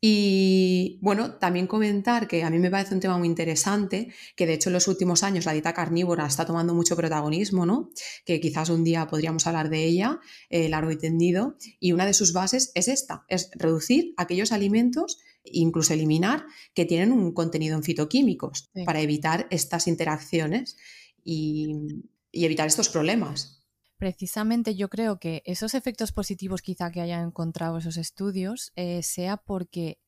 [0.00, 4.54] Y bueno, también comentar que a mí me parece un tema muy interesante, que de
[4.54, 7.90] hecho en los últimos años la dieta carnívora está tomando mucho protagonismo, ¿no?
[8.24, 12.14] Que quizás un día podríamos hablar de ella, eh, largo y tendido, y una de
[12.14, 15.18] sus bases es esta, es reducir aquellos alimentos
[15.52, 20.76] incluso eliminar que tienen un contenido en fitoquímicos para evitar estas interacciones
[21.24, 21.74] y,
[22.32, 23.57] evitar estos problemas.
[23.98, 29.36] Precisamente yo creo que esos efectos positivos quizá que hayan encontrado esos estudios eh, sea
[29.36, 29.98] porque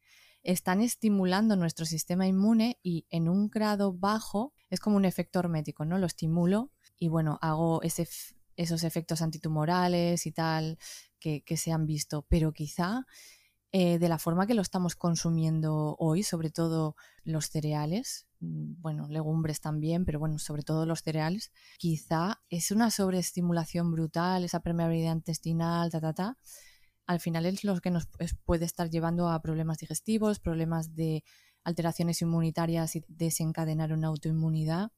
[0.43, 5.85] están estimulando nuestro sistema inmune y en un grado bajo es como un efecto hermético,
[5.85, 5.99] ¿no?
[5.99, 10.79] Lo estimulo y bueno, hago esos efectos antitumorales y tal
[11.19, 13.07] que, se han visto, pero quizá
[13.73, 19.61] eh, de la forma que lo estamos consumiendo hoy, sobre todo los cereales, bueno, legumbres
[19.61, 25.91] también, pero bueno, sobre todo los cereales, quizá es una sobreestimulación brutal, esa permeabilidad intestinal,
[25.91, 26.39] ta, ta, ta.
[27.07, 28.09] Al final es lo que nos
[28.45, 31.23] puede estar llevando a problemas digestivos, problemas de
[31.65, 34.93] alteraciones inmunitarias y desencadenar una autoinmunidad.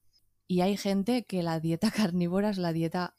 [0.47, 3.15] Y hay gente que la dieta carnívora es la dieta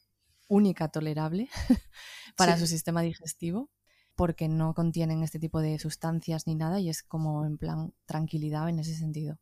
[0.48, 1.48] única tolerable
[2.36, 3.70] para su sistema digestivo
[4.14, 8.68] porque no contienen este tipo de sustancias ni nada y es como en plan tranquilidad
[8.68, 9.38] en ese sentido.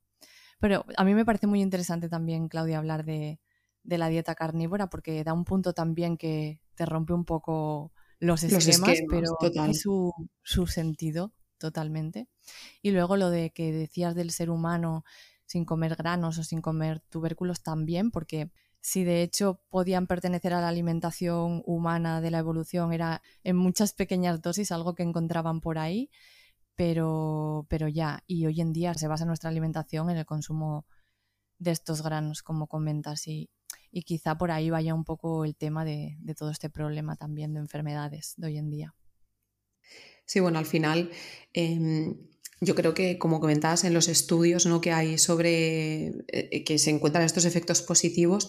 [0.63, 3.41] Pero a mí me parece muy interesante también, Claudia, hablar de,
[3.83, 9.01] la dieta carnívora porque da un punto también que te rompe un poco los esquemas,
[9.11, 10.13] pero tiene su,
[10.45, 12.29] su sentido totalmente.
[12.81, 15.05] Y luego lo de que decías del ser humano
[15.47, 20.61] sin comer granos o sin comer tubérculos también, porque si de hecho podían pertenecer a
[20.61, 25.79] la alimentación humana de la evolución, era en muchas pequeñas dosis algo que encontraban por
[25.79, 26.09] ahí
[26.77, 30.87] pero, pero ya, y hoy en día se basa nuestra alimentación en el consumo
[31.59, 33.51] de estos granos, como comentas, y,
[33.91, 37.61] y quizá por ahí vaya un poco el tema de, todo este problema también de
[37.61, 38.95] enfermedades de hoy en día.
[40.25, 41.11] Sí, bueno, al final
[41.53, 42.17] em,
[42.61, 44.81] yo creo que, como comentabas en los estudios ¿no?
[44.81, 48.49] que hay sobre eh, que se encuentran estos efectos positivos,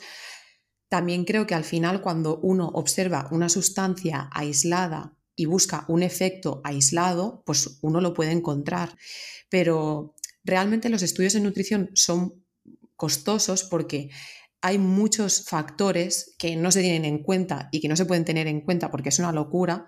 [0.88, 6.62] también creo que al final cuando uno observa una sustancia aislada y busca un efecto
[6.64, 8.98] aislado, pues uno lo puede encontrar.
[9.50, 12.44] Pero realmente los estudios de nutrición son
[12.96, 14.10] costosos porque
[14.62, 18.48] hay muchos factores que no se tienen en cuenta y que no se pueden tener
[18.48, 19.88] en cuenta porque es una locura.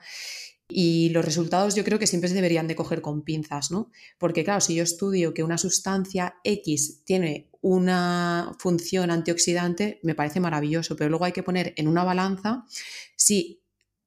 [0.67, 3.91] Y los resultados yo creo que siempre se deberían de coger con pinzas, ¿no?
[4.17, 10.39] Porque claro, si yo estudio que una sustancia X tiene una función antioxidante, me parece
[10.39, 12.65] maravilloso, pero luego hay que poner en una balanza
[13.15, 13.61] si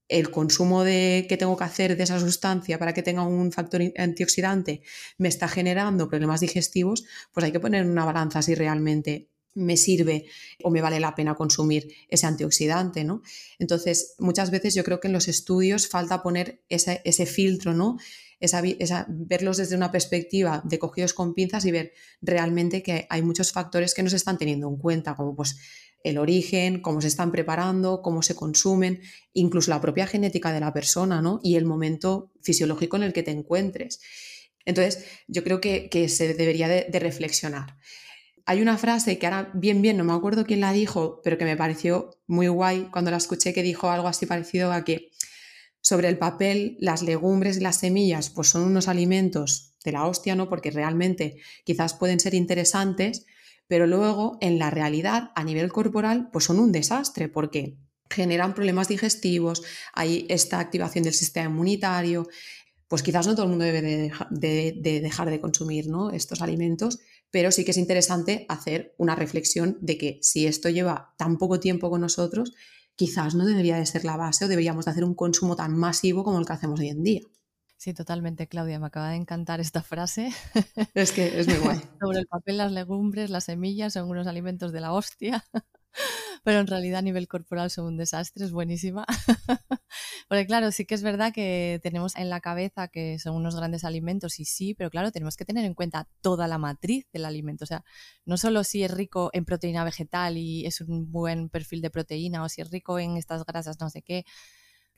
[0.09, 3.83] el consumo de, que tengo que hacer de esa sustancia para que tenga un factor
[3.97, 4.83] antioxidante
[5.19, 10.27] me está generando problemas digestivos, pues hay que poner una balanza si realmente me sirve
[10.63, 13.23] o me vale la pena consumir ese antioxidante, ¿no?
[13.59, 17.99] Entonces, muchas veces yo creo que en los estudios falta poner ese, ese filtro, ¿no?
[18.41, 18.63] Esa,
[19.09, 21.93] verlos desde una perspectiva de cogidos con pinzas y ver
[22.23, 25.57] realmente que hay muchos factores que no se están teniendo en cuenta, como pues
[26.05, 29.01] el origen, cómo se están preparando, cómo se consumen,
[29.33, 31.41] incluso la propia genética de la persona, ¿no?
[31.43, 34.01] Y el momento fisiológico en el que te encuentres.
[34.65, 37.77] Entonces, yo creo que, se debería de, de reflexionar.
[38.47, 41.45] Hay una frase que ahora bien, bien, no me acuerdo quién la dijo, pero que
[41.45, 45.11] me pareció muy guay cuando la escuché, que dijo algo así parecido a que
[45.81, 50.35] sobre el papel las legumbres y las semillas pues son unos alimentos de la hostia,
[50.35, 50.49] ¿no?
[50.49, 53.27] Porque realmente quizás pueden ser interesantes,
[53.69, 57.79] pero luego en la realidad a nivel corporal pues son un desastre porque
[58.11, 62.27] generan problemas digestivos, hay esta activación del sistema inmunitario,
[62.89, 66.11] pues quizás no todo el mundo debe de, dejar de consumir ¿no?
[66.11, 66.99] estos alimentos,
[67.31, 71.61] pero sí que es interesante hacer una reflexión de que si esto lleva tan poco
[71.61, 72.55] tiempo con nosotros,
[72.97, 76.25] quizás no debería de ser la base o deberíamos de hacer un consumo tan masivo
[76.25, 77.21] como el que hacemos hoy en día.
[77.79, 78.81] Sí, totalmente, Claudia.
[78.81, 80.33] Me acaba de encantar esta frase.
[80.95, 81.81] Es que es muy guay.
[82.01, 85.45] Sobre el papel, las legumbres, las semillas son unos alimentos de la hostia
[86.45, 89.07] pero en realidad a nivel corporal son un desastre, es buenísima.
[90.29, 93.85] Porque claro, sí que es verdad que tenemos en la cabeza que son unos grandes
[93.85, 97.65] alimentos y sí, pero claro, tenemos que tener en cuenta toda la matriz del alimento.
[97.65, 97.85] O sea,
[98.25, 102.43] no solo si es rico en proteína vegetal y es un buen perfil de proteína
[102.45, 104.25] o si es rico en estas grasas no sé qué.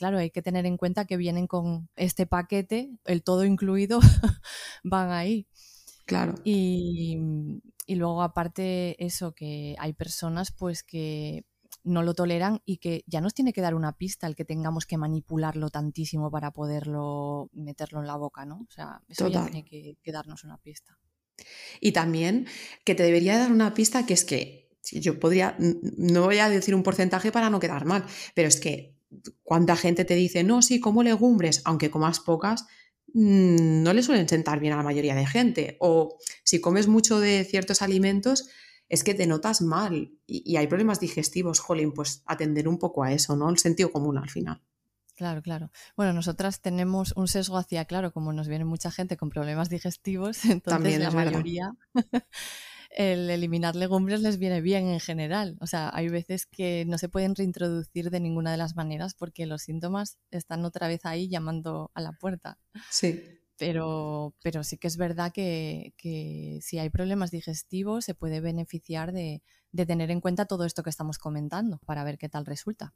[0.01, 4.01] Claro, hay que tener en cuenta que vienen con este paquete, el todo incluido,
[4.83, 5.47] van ahí.
[6.07, 6.37] Claro.
[6.43, 7.19] Y,
[7.85, 11.45] y luego aparte eso, que hay personas pues que
[11.85, 14.87] no lo toleran y que ya nos tiene que dar una pista el que tengamos
[14.87, 18.67] que manipularlo tantísimo para poderlo meterlo en la boca, ¿no?
[18.67, 20.99] O sea, eso ya tiene que, darnos una pista.
[21.79, 22.47] Y también
[22.85, 26.75] que te debería dar una pista que es que yo podría, no voy a decir
[26.75, 28.99] un porcentaje para no quedar mal, pero es que
[29.43, 32.67] cuánta gente te dice, no, sí, como legumbres, aunque comas pocas,
[33.15, 35.77] Mm, no le suelen sentar bien a la mayoría de gente.
[35.81, 38.49] O si comes mucho de ciertos alimentos,
[38.89, 43.13] es que te notas mal y, hay problemas digestivos, jolín, pues atender un poco a
[43.13, 43.49] eso, ¿no?
[43.49, 44.63] El sentido común al final.
[45.17, 45.71] Claro, claro.
[45.97, 50.45] Bueno, nosotras tenemos un sesgo hacia, claro, como nos viene mucha gente con problemas digestivos,
[50.45, 51.73] entonces También la mayoría
[52.91, 55.57] el eliminar legumbres les viene bien en general.
[55.61, 59.47] O sea, hay veces que no se pueden reintroducir de ninguna de las maneras porque
[59.47, 62.59] los síntomas están otra vez ahí llamando a la puerta.
[62.91, 63.23] Sí.
[63.57, 65.93] Pero, pero sí que es verdad que,
[66.63, 70.91] si hay problemas digestivos se puede beneficiar de, de tener en cuenta todo esto que
[70.91, 72.95] estamos comentando para ver qué tal resulta.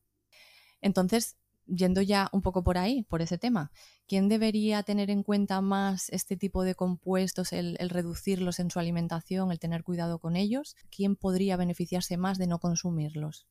[0.81, 3.71] Entonces, yendo ya un poco por ahí, por ese tema,
[4.07, 9.51] ¿quién debería tener en cuenta más este tipo de compuestos, el, reducirlos en su alimentación,
[9.51, 10.77] el tener cuidado con ellos?
[10.95, 13.47] ¿Quién podría beneficiarse más de no consumirlos?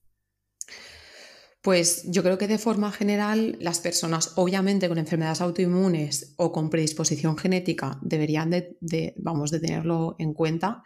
[1.61, 6.69] Pues yo creo que de forma general las personas, obviamente con enfermedades autoinmunes o con
[6.69, 10.83] predisposición genética, deberían de, vamos, de tenerlo en cuenta.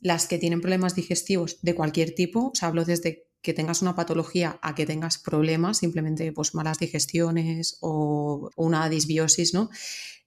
[0.00, 3.94] Las que tienen problemas digestivos de cualquier tipo, o sea, hablo desde que tengas una
[3.94, 9.68] patología a que tengas problemas, simplemente pues malas digestiones o, una disbiosis, ¿no?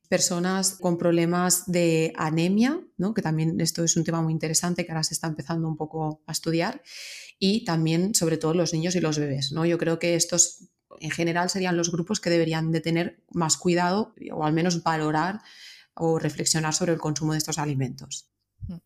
[0.10, 3.16] Personas con problemas de anemia, ¿no?
[3.16, 6.22] que también esto es un tema muy interesante que ahora se está empezando un poco
[6.28, 6.84] a estudiar,
[7.40, 9.52] y también sobre todo los niños y los bebés.
[9.52, 9.66] ¿no?
[9.66, 14.14] Yo creo que estos en general serían los grupos que deberían de tener más cuidado
[14.32, 15.42] o al menos valorar
[15.96, 18.30] o reflexionar sobre el consumo de estos alimentos.
[18.68, 18.78] Mm.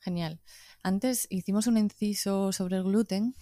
[0.00, 0.40] Genial.
[0.82, 3.36] Antes hicimos un inciso sobre el gluten,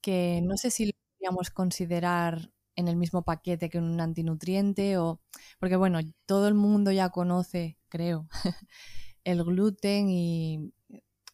[0.00, 5.20] que no sé si lo podríamos considerar en el mismo paquete que un antinutriente o
[5.58, 8.28] porque bueno, todo el mundo ya conoce, creo,
[9.24, 10.72] el gluten y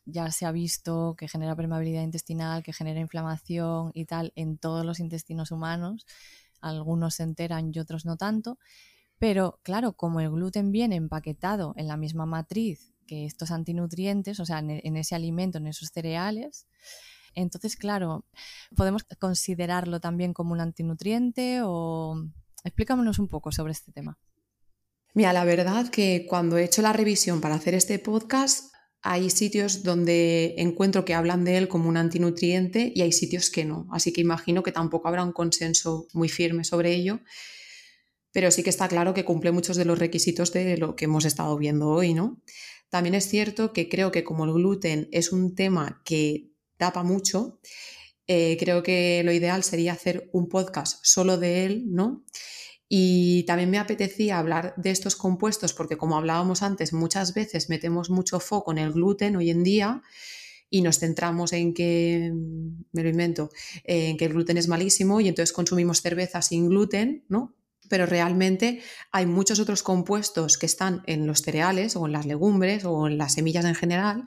[0.06, 4.86] ya se ha visto que genera permeabilidad intestinal, que genera inflamación y tal en todos
[4.86, 6.06] los intestinos humanos.
[6.62, 8.58] Algunos se enteran y otros no tanto.
[9.18, 14.46] Pero claro, como el gluten viene empaquetado en la misma matriz que estos antinutrientes, o
[14.46, 16.66] sea, en, ese alimento, en esos cereales,
[17.34, 18.24] entonces, claro,
[18.76, 22.16] podemos considerarlo también como un antinutriente o
[22.64, 24.18] explícanos un poco sobre este tema.
[25.14, 28.74] Mira, la verdad que cuando he hecho la revisión para hacer este podcast,
[29.06, 33.64] hay sitios donde encuentro que hablan de él como un antinutriente y hay sitios que
[33.64, 33.86] no.
[33.92, 37.20] Así que imagino que tampoco habrá un consenso muy firme sobre ello.
[38.32, 41.26] Pero sí que está claro que cumple muchos de los requisitos de lo que hemos
[41.26, 42.40] estado viendo hoy, ¿no?
[42.94, 47.58] También es cierto que creo que como el gluten es un tema que tapa mucho,
[48.28, 52.24] Eh, creo que lo ideal sería hacer un podcast solo de él, ¿no?
[52.88, 58.10] Y también me apetecía hablar de estos compuestos porque como hablábamos antes, muchas veces metemos
[58.10, 60.02] mucho foco en el gluten hoy en día
[60.70, 62.32] y nos centramos en que,
[62.92, 63.50] me lo invento,
[63.82, 67.56] en que el gluten es malísimo y entonces consumimos cerveza sin gluten, ¿no?
[67.88, 68.82] Pero realmente
[69.12, 73.18] hay muchos otros compuestos que están en los cereales o en las legumbres o en
[73.18, 74.24] las semillas en general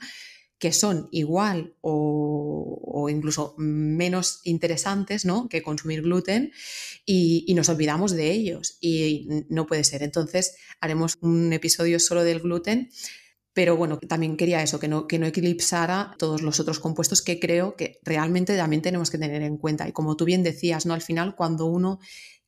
[0.60, 5.48] que son igual o, incluso menos interesantes ¿no?
[5.48, 6.52] que consumir gluten
[7.06, 10.04] y, nos olvidamos de ellos y no puede ser.
[10.04, 12.90] Entonces haremos un episodio solo del gluten,
[13.54, 17.40] pero bueno, también quería eso, que no, que no eclipsara todos los otros compuestos que
[17.40, 19.88] creo que realmente también tenemos que tener en cuenta.
[19.88, 20.94] Y como tú bien decías, ¿no?
[20.94, 22.00] al final cuando uno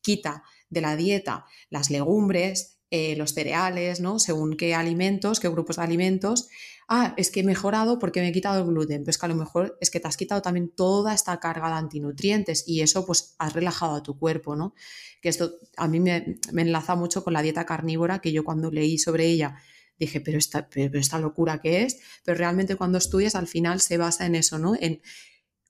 [0.02, 4.18] quita de la dieta las legumbres, eh, los cereales, ¿no?
[4.18, 6.48] Según qué alimentos, qué grupos de alimentos.
[6.88, 9.04] Ah, es que he mejorado porque me he quitado el gluten.
[9.04, 11.76] Pues que a lo mejor es que te has quitado también toda esta carga de
[11.76, 14.74] antinutrientes y eso pues has relajado a tu cuerpo, ¿no?
[15.22, 18.98] Que esto a mí me, enlaza mucho con la dieta carnívora que yo cuando leí
[18.98, 19.58] sobre ella
[20.00, 23.98] dije, pero esta, pero esta locura que es, pero realmente cuando estudias al final se
[23.98, 24.74] basa en eso, ¿no?
[24.80, 25.02] En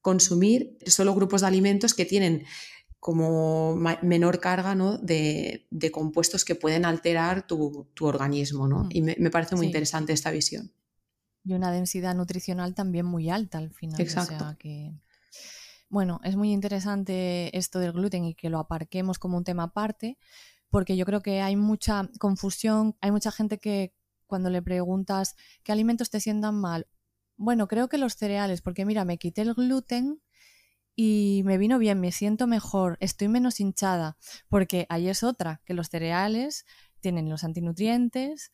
[0.02, 2.46] consumir solo grupos de alimentos que tienen
[3.00, 4.98] como menor carga ¿no?
[4.98, 8.68] de, compuestos que pueden alterar tu, organismo.
[8.68, 8.84] ¿no?
[8.86, 8.90] Mm.
[8.92, 10.72] Y me, parece muy interesante esta visión.
[11.44, 14.00] Y una densidad nutricional también muy alta al final.
[14.00, 14.56] Exacto.
[14.60, 14.94] que...
[15.90, 20.20] Bueno, es muy interesante esto del gluten y que lo aparquemos como un tema aparte,
[20.70, 23.96] porque yo creo que hay mucha confusión, hay mucha gente que
[24.28, 26.88] cuando le preguntas qué alimentos te sientan mal,
[27.38, 30.22] bueno, creo que los cereales, porque mira, me quité el gluten
[31.02, 34.18] y me vino bien, me siento mejor, estoy menos hinchada,
[34.50, 36.66] porque ahí es otra, que los cereales
[37.00, 38.52] tienen los antinutrientes,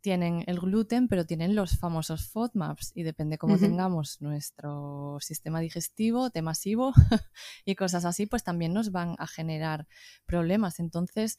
[0.00, 6.30] tienen el gluten, pero tienen los famosos FODMAPs y depende cómo tengamos nuestro sistema digestivo,
[6.30, 6.92] temasivo
[7.64, 9.88] y cosas así, pues también nos van a generar
[10.24, 10.78] problemas.
[10.78, 11.36] Entonces,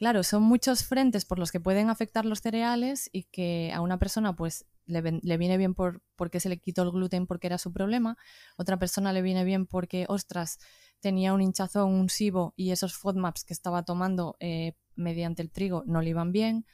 [0.00, 3.98] claro, son muchos frentes por los que pueden afectar los cereales y que a una
[3.98, 5.02] persona pues le,
[5.36, 8.16] viene bien por, porque se le quitó el gluten porque era su problema,
[8.56, 10.58] otra persona le viene bien porque, ostras,
[11.00, 15.84] tenía un hinchazón, un SIBO y esos FODMAPs que estaba tomando eh, mediante el trigo
[15.86, 16.64] no le iban bien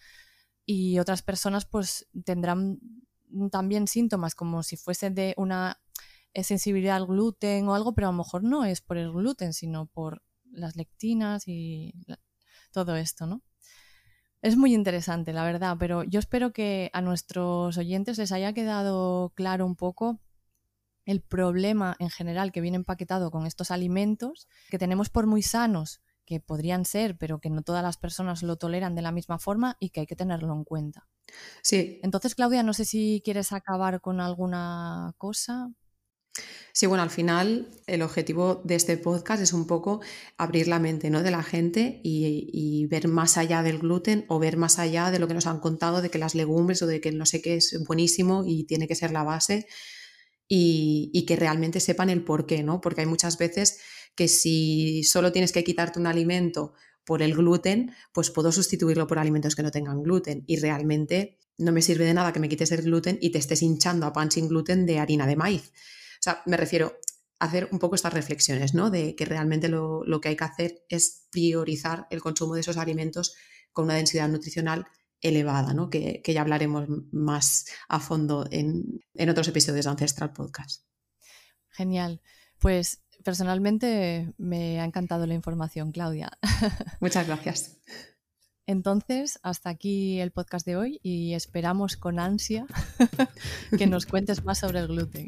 [0.64, 2.78] y otras personas pues tendrán
[3.50, 5.80] también síntomas como si fuese de una
[6.32, 9.52] eh, sensibilidad al gluten o algo, pero a lo mejor no es por el gluten,
[9.52, 11.92] sino por las lectinas y
[12.76, 13.40] todo esto, ¿no?
[14.42, 19.32] Es muy interesante, la verdad, pero yo espero que a nuestros oyentes les haya quedado
[19.34, 20.20] claro un poco
[21.06, 26.02] el problema en general que viene empaquetado con estos alimentos, que tenemos por muy sanos,
[26.26, 29.78] que podrían ser, pero que no todas las personas lo toleran de la misma forma
[29.80, 31.08] y que hay que tenerlo en cuenta.
[31.62, 31.98] Sí.
[32.02, 35.70] Entonces, Claudia, no sé si quieres acabar con alguna cosa.
[36.76, 40.02] Sí, bueno, al final el objetivo de este podcast es un poco
[40.36, 41.22] abrir la mente ¿no?
[41.22, 45.26] de la gente y, ver más allá del gluten o ver más allá de lo
[45.26, 47.82] que nos han contado de que las legumbres o de que no sé qué es
[47.86, 49.66] buenísimo y tiene que ser la base
[50.48, 52.82] y, que realmente sepan el por qué, ¿no?
[52.82, 53.80] Porque hay muchas veces
[54.14, 56.74] que si solo tienes que quitarte un alimento
[57.06, 61.72] por el gluten, pues puedo sustituirlo por alimentos que no tengan gluten y realmente no
[61.72, 64.30] me sirve de nada que me quites el gluten y te estés hinchando a pan
[64.30, 65.72] sin gluten de harina de maíz
[66.30, 66.94] sea, me refiero
[67.38, 68.90] a hacer un poco estas reflexiones, ¿no?
[68.90, 73.34] De que realmente lo, que hay que hacer es priorizar el consumo de esos alimentos
[73.72, 74.86] con una densidad nutricional
[75.20, 75.90] elevada, ¿no?
[75.90, 80.84] Que, ya hablaremos más a fondo en, en otros episodios de Ancestral Podcast.
[81.70, 82.22] Genial.
[82.58, 86.30] Pues personalmente me ha encantado la información, Claudia.
[87.00, 87.80] Muchas gracias.
[88.66, 92.66] Entonces, hasta aquí el podcast de hoy y esperamos con ansia
[93.78, 95.26] que nos cuentes más sobre el gluten.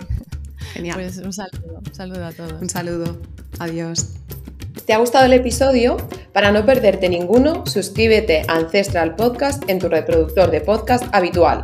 [0.73, 0.97] Genial.
[0.97, 2.61] Pues un saludo, un saludo a todos.
[2.61, 3.19] Un saludo.
[3.59, 4.15] Adiós.
[4.87, 5.97] ¿Te ha gustado el episodio?
[6.33, 11.63] Para no perderte ninguno, suscríbete a Ancestral Podcast en tu reproductor de podcast habitual.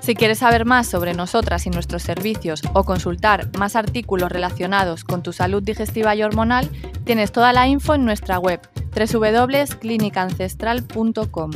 [0.00, 5.22] Si quieres saber más sobre nosotras y nuestros servicios o consultar más artículos relacionados con
[5.22, 6.68] tu salud digestiva y hormonal,
[7.04, 8.60] tienes toda la info en nuestra web
[8.94, 11.50] www.clinicancestral.com.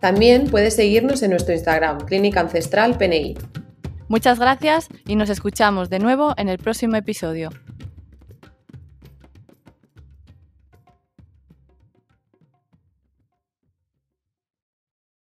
[0.00, 3.36] También puedes seguirnos en nuestro Instagram, Clínica Ancestral PNI.
[4.08, 7.50] Muchas gracias y nos escuchamos de nuevo en el próximo episodio.